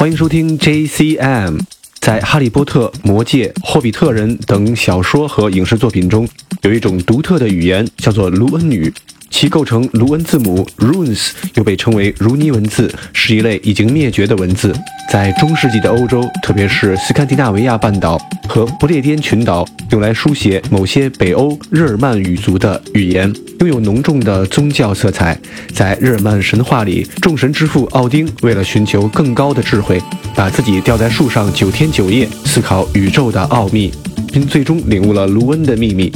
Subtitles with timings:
[0.00, 1.60] 欢迎收听 JCM。
[2.00, 6.26] 在《哈利波特》《魔戒》《霍比特人》等小说和影视作品中，
[6.62, 8.90] 有一种独特的语言，叫做卢恩语。
[9.30, 14.74] 其构成卢恩字母 （runes） 又被称为如尼文字，是一类已经灭绝的文字。
[15.08, 18.18] 在中世纪的欧洲，特别是斯堪的纳维亚半岛
[18.48, 25.38] 和不列颠群岛，用来书写某些北欧日耳曼语族的语言，拥有浓重的宗教色彩。
[25.72, 30.00] 在日耳曼神话里，众神之父奥丁为了寻求更高的智慧，
[30.34, 33.90] 把自己吊在树上九天九夜，思考宇宙的奥秘，
[34.32, 36.12] 并最终领悟了卢恩的秘密。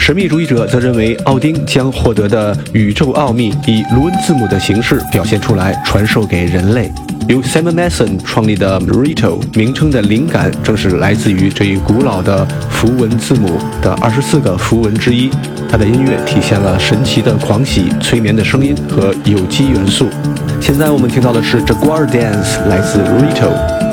[0.00, 6.90] 神秘主义者则认为，奥丁将获得的宇宙奥秘以卢恩字母的形式表现出来，传授给人类。
[7.28, 15.30] 由 Simon Mason 创立的 Rito 名称的灵感，正是来自于这一古老的符文字母的二十四个符文之一。
[15.70, 20.08] 它的音乐体现了神奇的狂喜、催眠的声音和有机元素。
[20.62, 23.89] 现在我们听到的是 Jaguar Dance，来自 Rito。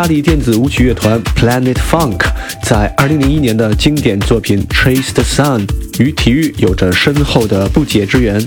[0.00, 2.20] 意大利电子舞曲乐团 Planet Funk
[2.62, 5.66] 在2001年的经典作品《Trace the Sun》
[6.02, 8.42] 与体育有着深厚的不解之缘。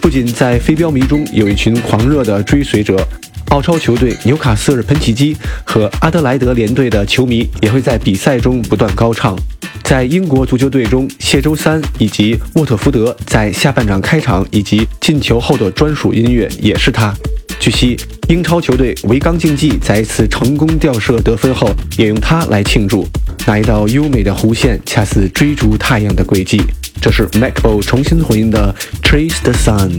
[0.00, 3.06] 不仅在飞镖迷中有一群狂热的追随者，
[3.50, 9.38] 澳超球队纽卡斯尔喷气机和阿德莱德联队的球迷也会在比赛中不断高唱。
[9.90, 17.12] 在英国足球队中，谢周三以及沃特福德在下半场开场以及进球后的专属音乐也是他。
[17.58, 17.96] 据悉，
[18.28, 23.04] 英超球队维冈竞技在一次成功吊射得分后，也用它来庆祝。
[23.44, 26.62] 那一道优美的弧线，恰似追逐太阳的轨迹。
[27.02, 28.72] 这是 Macbo 重新回应的
[29.04, 29.90] 《Trace the Sun》。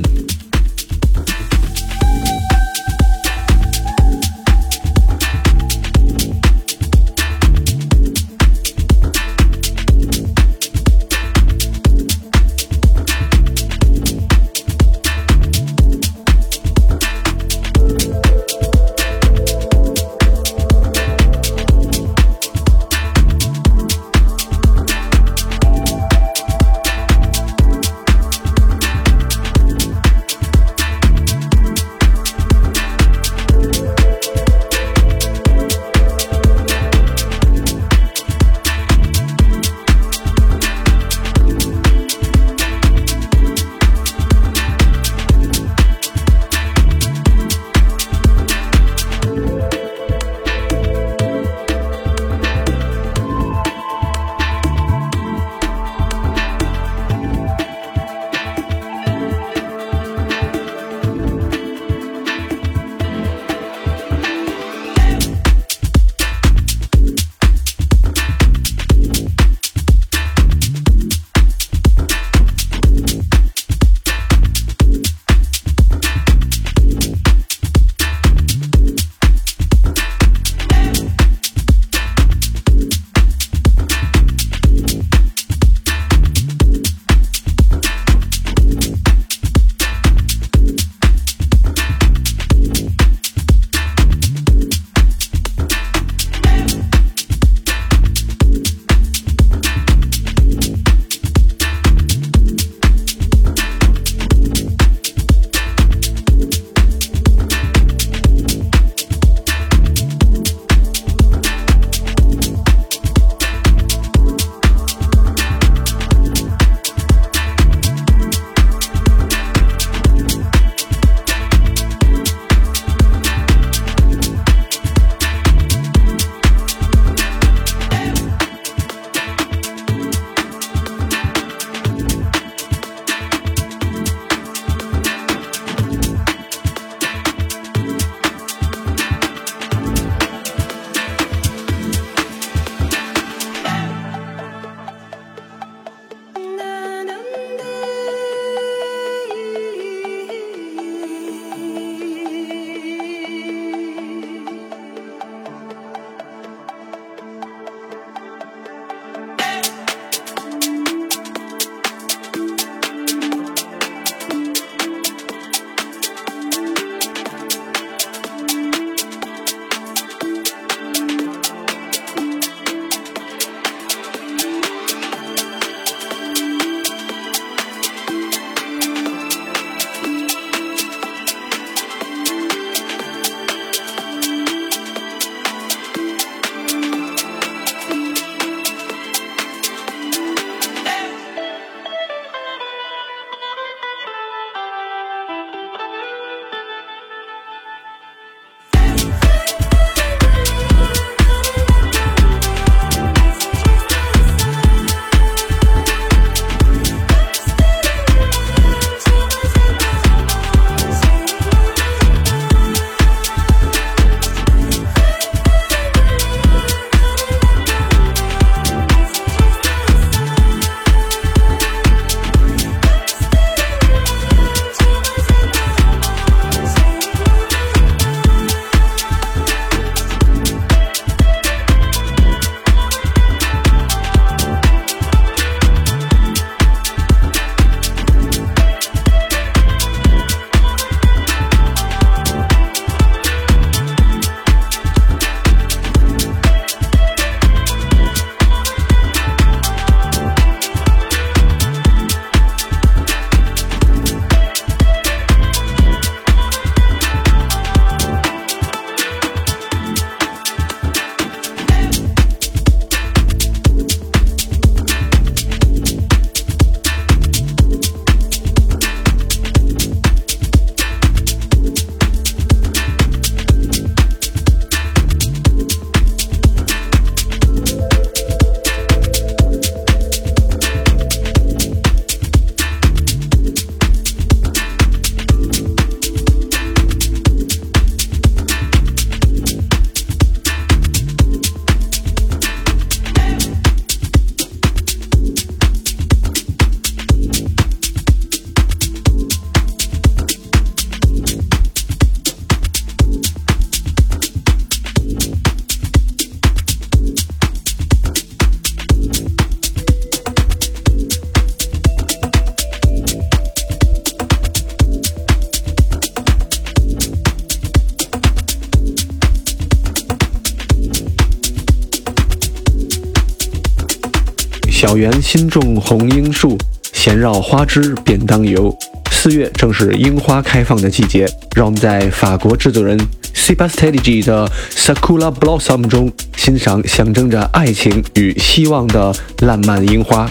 [325.33, 326.57] 新种红樱树，
[326.91, 328.77] 闲绕花枝便当游。
[329.09, 333.00] 四月正是樱花开放的季节，让我们在法国制作人
[333.33, 334.45] s e b a s t i a g i 的
[334.75, 340.29] Sakura Blossom 中欣赏象征着爱情与希望的烂漫樱花。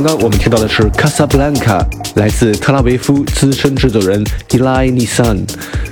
[0.00, 1.80] 刚刚我们听到的是《Casablanca》，
[2.14, 5.40] 来自特拉维夫资深制作人 Eli Nissan。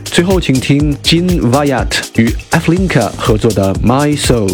[0.05, 4.47] 最后，请听 Jean Vayat 与 Eflinka 合作的《My Soul》。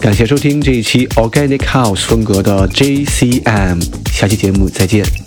[0.00, 5.25] 感谢收听这一期 Organic House 风格的 JCM，下期节目再见。